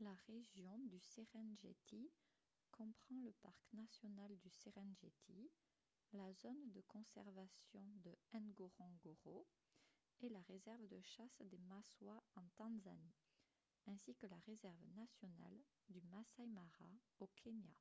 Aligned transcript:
la 0.00 0.14
région 0.26 0.78
du 0.88 0.98
serengeti 1.00 2.10
comprend 2.70 3.20
le 3.22 3.30
parc 3.42 3.60
national 3.74 4.34
du 4.38 4.48
serengeti 4.48 5.50
la 6.14 6.32
zone 6.32 6.70
de 6.72 6.80
conservation 6.88 7.82
de 8.04 8.16
ngorongoro 8.32 9.46
et 10.22 10.30
la 10.30 10.40
réserve 10.48 10.88
de 10.88 10.98
chasse 11.02 11.42
des 11.42 11.58
maswa 11.68 12.22
en 12.36 12.48
tanzanie 12.56 13.18
ainsi 13.86 14.14
que 14.14 14.26
la 14.26 14.38
réserve 14.46 14.82
nationale 14.96 15.58
du 15.90 16.00
masai 16.00 16.46
mara 16.46 16.94
au 17.20 17.26
kenya 17.36 17.74